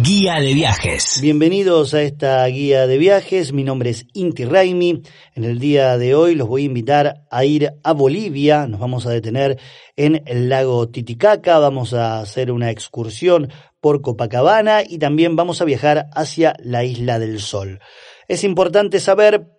Guía 0.00 0.40
de 0.40 0.54
viajes. 0.54 1.18
Bienvenidos 1.20 1.92
a 1.92 2.00
esta 2.00 2.46
guía 2.46 2.86
de 2.86 2.96
viajes. 2.96 3.52
Mi 3.52 3.62
nombre 3.62 3.90
es 3.90 4.06
Inti 4.14 4.46
Raimi. 4.46 5.02
En 5.34 5.44
el 5.44 5.58
día 5.58 5.98
de 5.98 6.14
hoy 6.14 6.34
los 6.34 6.48
voy 6.48 6.62
a 6.62 6.64
invitar 6.64 7.24
a 7.30 7.44
ir 7.44 7.74
a 7.84 7.92
Bolivia. 7.92 8.66
Nos 8.66 8.80
vamos 8.80 9.04
a 9.04 9.10
detener 9.10 9.58
en 9.94 10.22
el 10.24 10.48
lago 10.48 10.88
Titicaca. 10.88 11.58
Vamos 11.58 11.92
a 11.92 12.20
hacer 12.20 12.50
una 12.52 12.70
excursión 12.70 13.52
por 13.80 14.00
Copacabana 14.00 14.82
y 14.82 14.96
también 14.96 15.36
vamos 15.36 15.60
a 15.60 15.66
viajar 15.66 16.06
hacia 16.14 16.54
la 16.60 16.84
Isla 16.84 17.18
del 17.18 17.38
Sol. 17.38 17.80
Es 18.28 18.44
importante 18.44 18.98
saber 18.98 19.50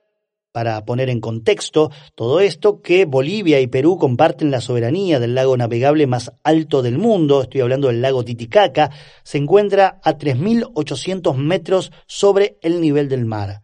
para 0.54 0.86
poner 0.86 1.10
en 1.10 1.20
contexto 1.20 1.92
todo 2.16 2.40
esto, 2.40 2.82
que 2.82 3.06
Bolivia 3.06 3.60
y 3.60 3.68
Perú 3.68 3.98
comparten 3.98 4.52
la 4.52 4.62
soberanía 4.62 5.20
del 5.20 5.36
lago 5.36 5.58
navegable 5.58 6.08
más 6.08 6.32
alto 6.44 6.82
del 6.82 7.00
mundo, 7.00 7.42
estoy 7.42 7.62
hablando 7.62 7.88
del 7.88 8.02
lago 8.02 8.24
Titicaca, 8.24 8.92
se 9.24 9.40
encuentra 9.40 10.00
a 10.04 10.18
3.800 10.18 11.36
metros 11.36 11.92
sobre 12.06 12.58
el 12.62 12.80
nivel 12.80 13.10
del 13.10 13.26
mar. 13.26 13.64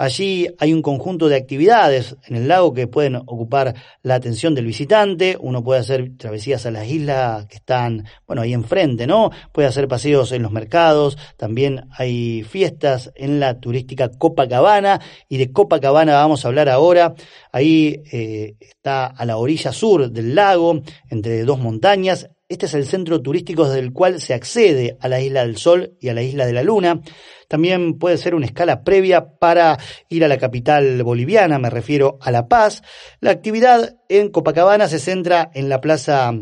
Allí 0.00 0.48
hay 0.58 0.72
un 0.72 0.80
conjunto 0.80 1.28
de 1.28 1.36
actividades 1.36 2.16
en 2.26 2.34
el 2.34 2.48
lago 2.48 2.72
que 2.72 2.86
pueden 2.86 3.16
ocupar 3.16 3.74
la 4.02 4.14
atención 4.14 4.54
del 4.54 4.64
visitante. 4.64 5.36
Uno 5.38 5.62
puede 5.62 5.80
hacer 5.80 6.16
travesías 6.16 6.64
a 6.64 6.70
las 6.70 6.88
islas 6.88 7.44
que 7.48 7.56
están, 7.56 8.06
bueno, 8.26 8.40
ahí 8.40 8.54
enfrente, 8.54 9.06
¿no? 9.06 9.30
Puede 9.52 9.68
hacer 9.68 9.88
paseos 9.88 10.32
en 10.32 10.40
los 10.40 10.52
mercados. 10.52 11.18
También 11.36 11.84
hay 11.98 12.42
fiestas 12.44 13.12
en 13.14 13.40
la 13.40 13.60
turística 13.60 14.08
Copacabana. 14.08 15.02
Y 15.28 15.36
de 15.36 15.52
Copacabana 15.52 16.14
vamos 16.14 16.46
a 16.46 16.48
hablar 16.48 16.70
ahora. 16.70 17.14
Ahí 17.52 18.02
eh, 18.10 18.54
está 18.58 19.04
a 19.04 19.26
la 19.26 19.36
orilla 19.36 19.70
sur 19.70 20.10
del 20.10 20.34
lago, 20.34 20.80
entre 21.10 21.44
dos 21.44 21.58
montañas. 21.58 22.26
Este 22.50 22.66
es 22.66 22.74
el 22.74 22.84
centro 22.84 23.22
turístico 23.22 23.64
desde 23.64 23.78
el 23.78 23.92
cual 23.92 24.20
se 24.20 24.34
accede 24.34 24.98
a 25.00 25.06
la 25.06 25.20
Isla 25.20 25.42
del 25.42 25.56
Sol 25.56 25.96
y 26.00 26.08
a 26.08 26.14
la 26.14 26.22
Isla 26.22 26.46
de 26.46 26.52
la 26.52 26.64
Luna. 26.64 27.00
También 27.46 27.96
puede 27.96 28.18
ser 28.18 28.34
una 28.34 28.46
escala 28.46 28.82
previa 28.82 29.38
para 29.38 29.78
ir 30.08 30.24
a 30.24 30.28
la 30.28 30.36
capital 30.36 31.00
boliviana, 31.04 31.60
me 31.60 31.70
refiero 31.70 32.18
a 32.20 32.32
La 32.32 32.48
Paz. 32.48 32.82
La 33.20 33.30
actividad 33.30 33.98
en 34.08 34.30
Copacabana 34.30 34.88
se 34.88 34.98
centra 34.98 35.52
en 35.54 35.68
la 35.68 35.80
Plaza 35.80 36.32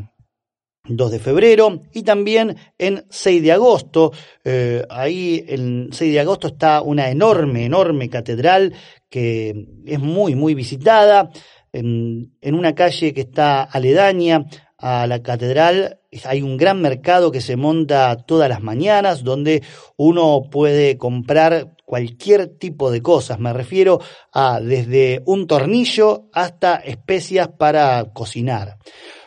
2 0.84 1.10
de 1.10 1.18
febrero 1.18 1.82
y 1.92 2.04
también 2.04 2.56
en 2.78 3.04
6 3.10 3.42
de 3.42 3.52
agosto. 3.52 4.10
Eh, 4.44 4.86
ahí 4.88 5.44
en 5.46 5.90
6 5.92 6.10
de 6.10 6.20
agosto 6.20 6.46
está 6.48 6.80
una 6.80 7.10
enorme, 7.10 7.66
enorme 7.66 8.08
catedral 8.08 8.72
que 9.10 9.66
es 9.84 10.00
muy, 10.00 10.34
muy 10.34 10.54
visitada. 10.54 11.28
En, 11.70 12.32
en 12.40 12.54
una 12.54 12.74
calle 12.74 13.12
que 13.12 13.20
está 13.20 13.62
aledaña 13.62 14.46
a 14.78 15.08
la 15.08 15.22
catedral 15.22 16.00
hay 16.24 16.40
un 16.40 16.56
gran 16.56 16.80
mercado 16.80 17.32
que 17.32 17.40
se 17.40 17.56
monta 17.56 18.16
todas 18.16 18.48
las 18.48 18.62
mañanas 18.62 19.24
donde 19.24 19.62
uno 19.96 20.42
puede 20.50 20.96
comprar 20.96 21.76
cualquier 21.84 22.46
tipo 22.46 22.90
de 22.90 23.02
cosas. 23.02 23.40
Me 23.40 23.52
refiero 23.52 24.00
a 24.32 24.60
desde 24.60 25.22
un 25.26 25.46
tornillo 25.46 26.28
hasta 26.32 26.76
especias 26.76 27.48
para 27.48 28.12
cocinar. 28.12 28.78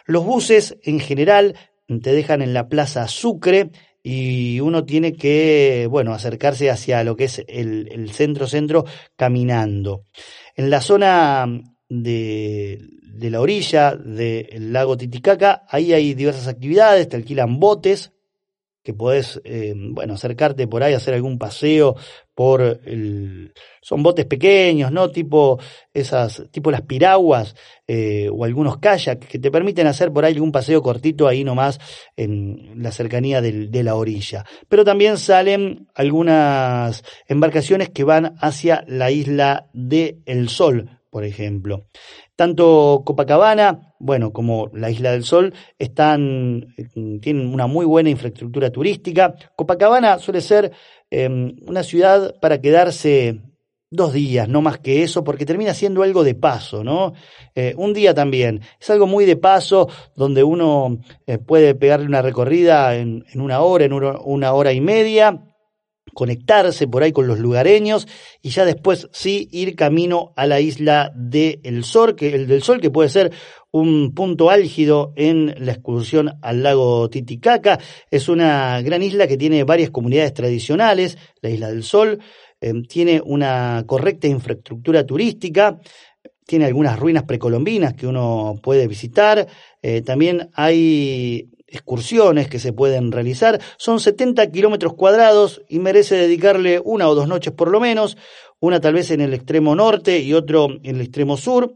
Los 0.05 0.25
buses 0.25 0.77
en 0.83 0.99
general 0.99 1.55
te 2.01 2.13
dejan 2.13 2.41
en 2.41 2.53
la 2.53 2.69
Plaza 2.69 3.07
Sucre 3.07 3.71
y 4.03 4.59
uno 4.61 4.85
tiene 4.85 5.13
que, 5.13 5.87
bueno, 5.91 6.13
acercarse 6.13 6.71
hacia 6.71 7.03
lo 7.03 7.15
que 7.15 7.25
es 7.25 7.43
el 7.47 8.09
centro-centro 8.13 8.85
caminando. 9.15 10.05
En 10.55 10.69
la 10.69 10.81
zona 10.81 11.45
de, 11.91 12.79
la 13.29 13.41
orilla 13.41 13.95
del 13.95 14.71
lago 14.71 14.97
Titicaca, 14.97 15.63
ahí 15.67 15.93
hay 15.93 16.13
diversas 16.13 16.47
actividades, 16.47 17.09
te 17.09 17.17
alquilan 17.17 17.59
botes, 17.59 18.13
que 18.83 18.95
podés, 18.95 19.39
eh, 19.43 19.75
bueno, 19.75 20.15
acercarte 20.15 20.67
por 20.67 20.81
ahí, 20.81 20.95
hacer 20.95 21.13
algún 21.13 21.37
paseo 21.37 21.95
por 22.33 22.61
el... 22.61 23.53
Son 23.83 24.01
botes 24.01 24.25
pequeños, 24.25 24.91
¿no? 24.91 25.11
Tipo 25.11 25.59
esas, 25.93 26.43
tipo 26.49 26.71
las 26.71 26.81
piraguas 26.81 27.55
eh, 27.85 28.27
o 28.33 28.43
algunos 28.43 28.79
kayaks 28.79 29.27
que 29.27 29.37
te 29.37 29.51
permiten 29.51 29.85
hacer 29.85 30.11
por 30.11 30.25
ahí 30.25 30.33
algún 30.33 30.51
paseo 30.51 30.81
cortito 30.81 31.27
ahí 31.27 31.43
nomás 31.43 31.79
en 32.15 32.81
la 32.81 32.91
cercanía 32.91 33.39
de 33.41 33.83
la 33.83 33.93
orilla. 33.93 34.45
Pero 34.67 34.83
también 34.83 35.17
salen 35.17 35.87
algunas 35.93 37.03
embarcaciones 37.27 37.89
que 37.89 38.03
van 38.03 38.35
hacia 38.39 38.83
la 38.87 39.11
isla 39.11 39.69
de 39.73 40.17
El 40.25 40.49
Sol, 40.49 41.00
por 41.11 41.25
ejemplo. 41.25 41.85
Tanto 42.35 43.03
Copacabana, 43.05 43.93
bueno, 43.99 44.33
como 44.33 44.71
la 44.73 44.89
Isla 44.89 45.11
del 45.11 45.23
Sol 45.23 45.53
están, 45.77 46.73
tienen 47.21 47.53
una 47.53 47.67
muy 47.67 47.85
buena 47.85 48.09
infraestructura 48.09 48.71
turística. 48.71 49.35
Copacabana 49.55 50.17
suele 50.17 50.41
ser 50.41 50.71
em, 51.11 51.55
una 51.67 51.83
ciudad 51.83 52.33
para 52.39 52.61
quedarse 52.61 53.41
dos 53.91 54.13
días, 54.13 54.47
no 54.47 54.61
más 54.61 54.79
que 54.79 55.03
eso, 55.03 55.23
porque 55.23 55.45
termina 55.45 55.73
siendo 55.73 56.01
algo 56.01 56.23
de 56.23 56.33
paso, 56.33 56.81
¿no? 56.81 57.13
Eh, 57.55 57.73
un 57.77 57.93
día 57.93 58.13
también. 58.13 58.61
Es 58.79 58.89
algo 58.89 59.05
muy 59.05 59.25
de 59.25 59.35
paso, 59.35 59.89
donde 60.15 60.43
uno 60.43 61.01
eh, 61.27 61.37
puede 61.37 61.75
pegarle 61.75 62.05
una 62.05 62.21
recorrida 62.21 62.95
en, 62.95 63.25
una 63.35 63.59
hora, 63.59 63.83
en 63.83 63.93
una 63.93 64.53
hora 64.53 64.71
y 64.71 64.79
media, 64.79 65.50
conectarse 66.13 66.87
por 66.87 67.03
ahí 67.03 67.11
con 67.11 67.27
los 67.27 67.39
lugareños 67.39 68.07
y 68.41 68.49
ya 68.49 68.65
después 68.65 69.07
sí 69.11 69.47
ir 69.51 69.75
camino 69.75 70.33
a 70.35 70.45
la 70.45 70.59
isla 70.59 71.11
del 71.15 71.83
Sol, 71.83 72.15
que 72.15 72.33
el 72.33 72.47
del 72.47 72.63
Sol 72.63 72.81
que 72.81 72.89
puede 72.89 73.09
ser 73.09 73.31
un 73.71 74.13
punto 74.13 74.49
álgido 74.49 75.13
en 75.15 75.55
la 75.57 75.71
excursión 75.71 76.37
al 76.41 76.63
lago 76.63 77.09
Titicaca. 77.09 77.79
Es 78.09 78.29
una 78.29 78.81
gran 78.81 79.01
isla 79.01 79.27
que 79.27 79.37
tiene 79.37 79.63
varias 79.63 79.89
comunidades 79.89 80.33
tradicionales, 80.33 81.17
la 81.41 81.49
isla 81.49 81.69
del 81.69 81.83
Sol, 81.83 82.19
eh, 82.59 82.73
tiene 82.87 83.21
una 83.23 83.83
correcta 83.87 84.27
infraestructura 84.27 85.05
turística, 85.05 85.79
tiene 86.45 86.65
algunas 86.65 86.99
ruinas 86.99 87.23
precolombinas 87.23 87.93
que 87.93 88.07
uno 88.07 88.59
puede 88.61 88.87
visitar, 88.87 89.47
eh, 89.81 90.01
también 90.01 90.49
hay 90.53 91.49
excursiones 91.71 92.49
que 92.49 92.59
se 92.59 92.73
pueden 92.73 93.11
realizar. 93.11 93.59
Son 93.77 93.99
70 93.99 94.51
kilómetros 94.51 94.93
cuadrados 94.93 95.61
y 95.69 95.79
merece 95.79 96.15
dedicarle 96.15 96.81
una 96.83 97.07
o 97.07 97.15
dos 97.15 97.27
noches 97.27 97.53
por 97.53 97.71
lo 97.71 97.79
menos, 97.79 98.17
una 98.59 98.79
tal 98.79 98.93
vez 98.93 99.09
en 99.11 99.21
el 99.21 99.33
extremo 99.33 99.75
norte 99.75 100.19
y 100.19 100.33
otro 100.33 100.67
en 100.83 100.95
el 100.95 101.01
extremo 101.01 101.37
sur. 101.37 101.73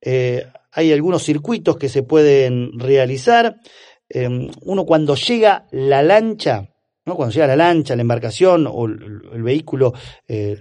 Eh, 0.00 0.46
hay 0.70 0.92
algunos 0.92 1.22
circuitos 1.22 1.76
que 1.76 1.88
se 1.88 2.02
pueden 2.02 2.78
realizar. 2.78 3.56
Em, 4.08 4.48
uno 4.62 4.86
cuando 4.86 5.14
llega 5.16 5.66
la 5.72 6.02
lancha, 6.02 6.68
¿no? 7.04 7.16
cuando 7.16 7.34
llega 7.34 7.48
la 7.48 7.56
lancha, 7.56 7.96
la 7.96 8.02
embarcación 8.02 8.66
o 8.70 8.86
el, 8.86 9.42
vehículo, 9.42 9.92
eh, 10.28 10.56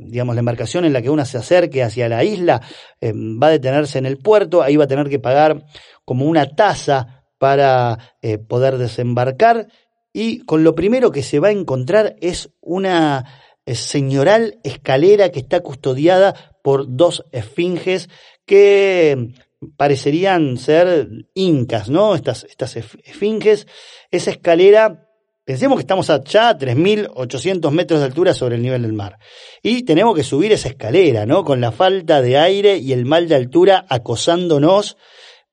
digamos 0.00 0.34
la 0.34 0.40
embarcación 0.40 0.84
en 0.84 0.92
la 0.92 1.02
que 1.02 1.10
uno 1.10 1.24
se 1.24 1.38
acerque 1.38 1.82
hacia 1.82 2.08
la 2.08 2.24
isla, 2.24 2.60
em, 3.00 3.40
va 3.42 3.48
a 3.48 3.50
detenerse 3.50 3.98
en 3.98 4.06
el 4.06 4.18
puerto, 4.18 4.62
ahí 4.62 4.76
va 4.76 4.84
a 4.84 4.88
tener 4.88 5.08
que 5.08 5.18
pagar 5.18 5.64
como 6.04 6.26
una 6.26 6.46
tasa 6.46 7.21
para 7.42 7.98
eh, 8.22 8.38
poder 8.38 8.78
desembarcar 8.78 9.66
y 10.12 10.44
con 10.44 10.62
lo 10.62 10.76
primero 10.76 11.10
que 11.10 11.24
se 11.24 11.40
va 11.40 11.48
a 11.48 11.50
encontrar 11.50 12.14
es 12.20 12.50
una 12.60 13.24
eh, 13.66 13.74
señoral 13.74 14.60
escalera 14.62 15.30
que 15.30 15.40
está 15.40 15.58
custodiada 15.58 16.54
por 16.62 16.84
dos 16.86 17.24
esfinges 17.32 18.08
que 18.46 19.34
parecerían 19.76 20.56
ser 20.56 21.08
incas, 21.34 21.90
¿no? 21.90 22.14
Estas, 22.14 22.44
estas 22.44 22.76
esfinges, 22.76 23.66
esa 24.12 24.30
escalera, 24.30 25.08
pensemos 25.44 25.78
que 25.78 25.82
estamos 25.82 26.10
allá 26.10 26.50
a 26.50 26.56
3.800 26.56 27.72
metros 27.72 27.98
de 27.98 28.06
altura 28.06 28.34
sobre 28.34 28.54
el 28.54 28.62
nivel 28.62 28.82
del 28.82 28.92
mar. 28.92 29.18
Y 29.64 29.82
tenemos 29.82 30.14
que 30.14 30.22
subir 30.22 30.52
esa 30.52 30.68
escalera, 30.68 31.26
¿no? 31.26 31.42
Con 31.42 31.60
la 31.60 31.72
falta 31.72 32.22
de 32.22 32.38
aire 32.38 32.76
y 32.76 32.92
el 32.92 33.04
mal 33.04 33.26
de 33.26 33.34
altura 33.34 33.84
acosándonos 33.88 34.96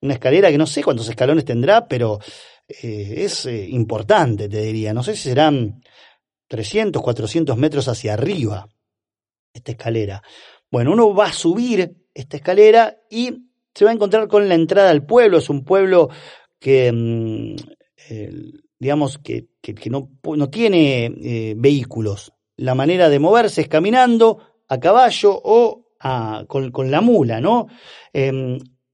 una 0.01 0.13
escalera 0.13 0.49
que 0.49 0.57
no 0.57 0.67
sé 0.67 0.83
cuántos 0.83 1.09
escalones 1.09 1.45
tendrá, 1.45 1.87
pero 1.87 2.19
eh, 2.67 3.15
es 3.17 3.45
eh, 3.45 3.67
importante, 3.69 4.47
te 4.47 4.61
diría. 4.61 4.93
No 4.93 5.03
sé 5.03 5.15
si 5.15 5.29
serán 5.29 5.81
300, 6.47 7.01
400 7.01 7.57
metros 7.57 7.87
hacia 7.87 8.13
arriba 8.13 8.67
esta 9.53 9.71
escalera. 9.71 10.21
Bueno, 10.71 10.93
uno 10.93 11.13
va 11.13 11.27
a 11.27 11.33
subir 11.33 12.07
esta 12.13 12.37
escalera 12.37 12.97
y 13.09 13.49
se 13.73 13.85
va 13.85 13.91
a 13.91 13.93
encontrar 13.93 14.27
con 14.27 14.47
la 14.47 14.55
entrada 14.55 14.89
al 14.89 15.05
pueblo. 15.05 15.39
Es 15.39 15.49
un 15.49 15.63
pueblo 15.65 16.09
que, 16.59 16.91
mm, 16.91 17.55
digamos, 18.77 19.17
que, 19.17 19.47
no, 19.89 20.09
no, 20.23 20.49
tiene 20.49 21.55
vehículos. 21.57 22.33
La 22.57 22.75
manera 22.75 23.09
de 23.09 23.19
moverse 23.19 23.61
es 23.61 23.67
caminando, 23.67 24.39
a 24.67 24.79
caballo 24.79 25.39
o 25.43 25.87
con, 26.47 26.91
la 26.91 27.01
mula, 27.01 27.41
¿no? 27.41 27.67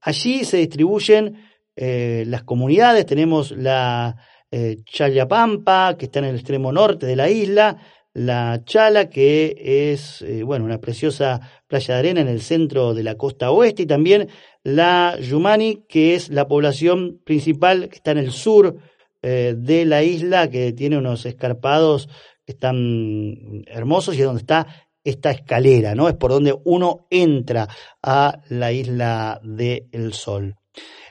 Allí 0.06 0.44
se 0.44 0.58
distribuyen 0.58 1.34
eh, 1.74 2.22
las 2.28 2.44
comunidades, 2.44 3.06
tenemos 3.06 3.50
la 3.50 4.16
eh, 4.52 4.76
que 4.86 6.04
está 6.04 6.18
en 6.20 6.24
el 6.26 6.36
extremo 6.36 6.70
norte 6.70 7.06
de 7.06 7.16
la 7.16 7.28
isla, 7.28 7.78
la 8.12 8.62
Chala, 8.64 9.10
que 9.10 9.90
es, 9.92 10.22
eh, 10.22 10.44
bueno, 10.44 10.64
una 10.64 10.78
preciosa 10.78 11.40
playa 11.66 11.94
de 11.94 11.98
arena 11.98 12.20
en 12.20 12.28
el 12.28 12.40
centro 12.40 12.94
de 12.94 13.02
la 13.02 13.16
costa 13.16 13.50
oeste, 13.50 13.82
y 13.82 13.86
también 13.86 14.28
la 14.62 15.18
Yumani, 15.20 15.82
que 15.88 16.14
es 16.14 16.28
la 16.28 16.46
población 16.46 17.20
principal 17.24 17.88
que 17.88 17.96
está 17.96 18.12
en 18.12 18.18
el 18.18 18.30
sur 18.30 18.76
de 19.22 19.84
la 19.86 20.04
isla, 20.04 20.48
que 20.50 20.72
tiene 20.72 20.98
unos 20.98 21.26
escarpados 21.26 22.08
que 22.44 22.52
están 22.52 23.64
hermosos 23.66 24.14
y 24.14 24.20
es 24.20 24.24
donde 24.24 24.42
está 24.42 24.85
esta 25.06 25.30
escalera, 25.30 25.94
¿no? 25.94 26.08
Es 26.08 26.14
por 26.14 26.32
donde 26.32 26.54
uno 26.64 27.06
entra 27.10 27.68
a 28.02 28.40
la 28.48 28.72
isla 28.72 29.40
del 29.42 30.12
Sol. 30.12 30.56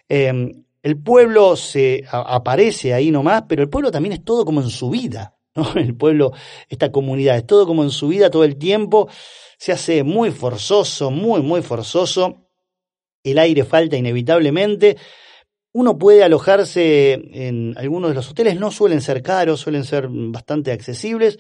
Em, 0.09 0.65
el 0.83 1.01
pueblo 1.01 1.55
se 1.55 2.03
aparece 2.11 2.93
ahí 2.93 3.09
nomás, 3.09 3.43
pero 3.47 3.63
el 3.63 3.69
pueblo 3.69 3.91
también 3.91 4.13
es 4.13 4.25
todo 4.25 4.43
como 4.43 4.61
en 4.61 4.69
su 4.69 4.89
vida, 4.89 5.37
¿no? 5.55 5.63
El 5.75 5.95
pueblo, 5.95 6.33
esta 6.67 6.91
comunidad, 6.91 7.37
es 7.37 7.47
todo 7.47 7.65
como 7.65 7.83
en 7.83 7.89
su 7.89 8.09
vida 8.09 8.29
todo 8.29 8.43
el 8.43 8.57
tiempo, 8.57 9.07
se 9.57 9.71
hace 9.71 10.03
muy 10.03 10.31
forzoso, 10.31 11.09
muy, 11.09 11.41
muy 11.41 11.61
forzoso, 11.61 12.49
el 13.23 13.39
aire 13.39 13.63
falta 13.63 13.95
inevitablemente, 13.95 14.97
uno 15.75 15.97
puede 15.97 16.23
alojarse 16.23 17.19
en 17.33 17.77
algunos 17.77 18.09
de 18.09 18.15
los 18.15 18.31
hoteles, 18.31 18.57
no 18.57 18.71
suelen 18.71 19.01
ser 19.01 19.21
caros, 19.21 19.59
suelen 19.59 19.83
ser 19.83 20.07
bastante 20.09 20.71
accesibles. 20.71 21.37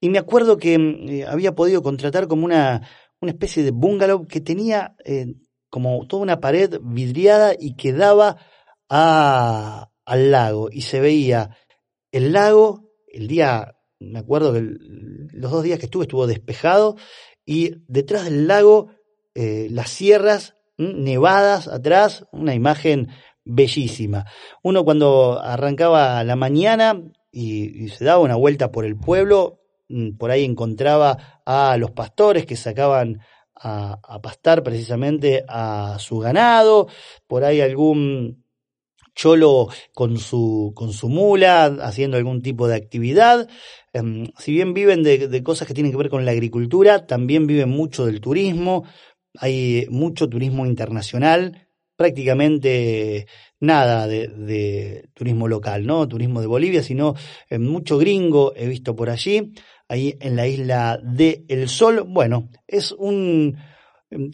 Y 0.00 0.08
me 0.08 0.18
acuerdo 0.18 0.56
que 0.56 0.74
eh, 0.74 1.26
había 1.26 1.56
podido 1.56 1.82
contratar 1.82 2.28
como 2.28 2.44
una, 2.44 2.88
una 3.20 3.32
especie 3.32 3.64
de 3.64 3.72
bungalow 3.72 4.28
que 4.28 4.40
tenía 4.40 4.94
eh, 5.04 5.34
como 5.68 6.06
toda 6.06 6.22
una 6.22 6.38
pared 6.38 6.78
vidriada 6.80 7.54
y 7.58 7.74
que 7.74 7.92
daba 7.92 8.36
a, 8.88 9.90
al 10.04 10.30
lago. 10.30 10.68
Y 10.70 10.82
se 10.82 11.00
veía 11.00 11.56
el 12.12 12.32
lago, 12.32 12.88
el 13.08 13.26
día, 13.26 13.74
me 13.98 14.20
acuerdo 14.20 14.52
que 14.52 14.60
los 14.60 15.50
dos 15.50 15.64
días 15.64 15.80
que 15.80 15.86
estuve 15.86 16.04
estuvo 16.04 16.28
despejado 16.28 16.94
y 17.44 17.82
detrás 17.88 18.26
del 18.26 18.46
lago 18.46 18.90
eh, 19.34 19.66
las 19.72 19.90
sierras 19.90 20.54
nevadas 20.78 21.66
atrás, 21.66 22.26
una 22.30 22.54
imagen 22.54 23.08
bellísima. 23.44 24.26
Uno 24.62 24.84
cuando 24.84 25.40
arrancaba 25.40 26.22
la 26.24 26.36
mañana 26.36 27.02
y, 27.30 27.88
se 27.88 28.04
daba 28.04 28.20
una 28.20 28.36
vuelta 28.36 28.70
por 28.70 28.84
el 28.84 28.96
pueblo, 28.96 29.60
mm, 29.88 30.16
por 30.16 30.30
ahí 30.30 30.44
encontraba 30.44 31.42
a 31.44 31.76
los 31.76 31.90
pastores 31.90 32.46
que 32.46 32.56
sacaban 32.56 33.20
a, 33.54 34.00
pastar 34.22 34.62
precisamente 34.62 35.44
a 35.48 35.96
su 35.98 36.18
ganado, 36.18 36.88
por 37.26 37.44
ahí 37.44 37.60
algún 37.60 38.44
cholo 39.14 39.68
con 39.92 40.18
su, 40.18 40.72
con 40.74 40.92
su 40.92 41.08
mula 41.08 41.64
haciendo 41.82 42.16
algún 42.16 42.42
tipo 42.42 42.66
de 42.66 42.76
actividad. 42.76 43.48
Em, 43.92 44.26
si 44.38 44.52
bien 44.52 44.74
viven 44.74 45.02
de 45.02 45.42
cosas 45.42 45.68
que 45.68 45.74
tienen 45.74 45.92
que 45.92 45.98
ver 45.98 46.08
con 46.08 46.24
la 46.24 46.32
agricultura, 46.32 47.06
también 47.06 47.46
viven 47.46 47.68
mucho 47.68 48.06
del 48.06 48.20
turismo, 48.20 48.84
hay 49.38 49.86
mucho 49.90 50.28
turismo 50.28 50.66
internacional, 50.66 51.61
prácticamente 52.02 53.28
nada 53.60 54.08
de, 54.08 55.08
turismo 55.14 55.46
local, 55.46 55.86
¿no? 55.86 56.08
Turismo 56.08 56.40
de 56.40 56.48
Bolivia, 56.48 56.82
sino 56.82 57.14
eh, 57.48 57.60
mucho 57.60 57.96
gringo 57.96 58.52
he 58.56 58.66
visto 58.66 58.96
por 58.96 59.08
allí, 59.08 59.52
ahí 59.86 60.16
en 60.20 60.34
la 60.34 60.48
isla 60.48 60.98
de 61.00 61.44
El 61.48 61.68
Sol. 61.68 62.02
Bueno, 62.08 62.48
es 62.66 62.90
un... 62.90 63.56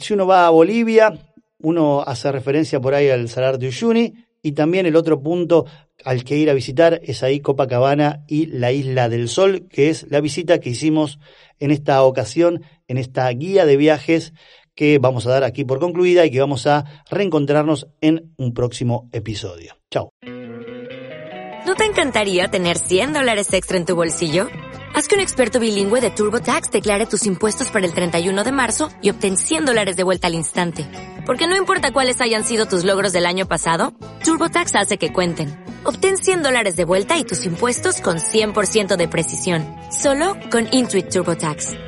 Si 0.01 0.15
uno 0.15 0.27
va 0.27 0.47
a 0.47 0.51
Bolivia, 0.51 1.13
uno 1.59 2.03
hace 2.07 2.33
referencia 2.33 2.81
por 2.81 2.95
ahí 2.95 3.11
al 3.11 3.29
Salar 3.29 3.59
de 3.59 3.67
Uyuni, 3.67 4.15
y 4.41 4.53
también 4.53 4.87
el 4.87 4.97
otro 4.97 5.23
punto 5.23 5.67
al 6.07 6.25
que 6.25 6.39
ir 6.39 6.49
a 6.49 6.55
visitar 6.55 7.03
es 7.05 7.23
ahí 7.23 7.41
Copacabana 7.41 8.25
y 8.29 8.47
la 8.47 8.73
Isla 8.73 9.11
del 9.11 9.29
Sol, 9.29 9.69
que 9.69 9.91
es 9.91 10.07
la 10.09 10.23
visita 10.23 10.59
que 10.59 10.71
hicimos 10.71 11.19
en 11.59 11.71
esta 11.71 12.03
ocasión, 12.03 12.63
en 12.87 12.97
esta 12.97 13.29
guía 13.29 13.67
de 13.67 13.77
viajes 13.77 14.33
que 14.79 15.01
vamos 15.01 15.27
a 15.27 15.31
dar 15.31 15.43
aquí 15.43 15.65
por 15.65 15.81
concluida 15.81 16.25
y 16.25 16.31
que 16.31 16.39
vamos 16.39 16.69
a 16.69 16.85
reencontrarnos 17.11 17.89
en 18.01 18.33
un 18.37 18.55
próximo 18.55 19.09
episodio. 19.11 19.77
Chao. 19.91 20.11
¿No 21.67 21.75
te 21.75 21.85
encantaría 21.85 22.47
tener 22.47 22.79
100 22.79 23.13
dólares 23.13 23.53
extra 23.53 23.77
en 23.77 23.87
tu 23.87 23.97
bolsillo? 23.97 24.47
Haz 24.95 25.09
que 25.09 25.17
un 25.17 25.21
experto 25.21 25.59
bilingüe 25.59 26.01
de 26.01 26.11
TurboTax 26.11 26.71
declare 26.71 27.07
tus 27.07 27.27
impuestos 27.27 27.71
para 27.71 27.87
el 27.87 27.93
31 27.93 28.45
de 28.45 28.53
marzo 28.53 28.89
y 29.03 29.11
obtén 29.11 29.37
100 29.37 29.65
dólares 29.65 29.97
de 29.97 30.05
vuelta 30.05 30.29
al 30.29 30.35
instante. 30.35 30.87
Porque 31.27 31.49
no 31.49 31.57
importa 31.57 31.93
cuáles 31.93 32.21
hayan 32.21 32.45
sido 32.45 32.67
tus 32.67 32.85
logros 32.85 33.13
del 33.13 33.27
año 33.27 33.49
pasado, 33.49 33.93
TurboTax 34.23 34.77
hace 34.77 34.97
que 34.97 35.13
cuenten. 35.13 35.59
Obtén 35.83 36.19
100 36.19 36.45
dólares 36.45 36.77
de 36.77 36.85
vuelta 36.85 37.19
y 37.19 37.25
tus 37.25 37.45
impuestos 37.47 38.01
con 38.01 38.19
100% 38.19 38.97
de 38.97 39.09
precisión. 39.09 39.67
Solo 39.91 40.37
con 40.53 40.69
Intuit 40.71 41.09
TurboTax. 41.09 41.88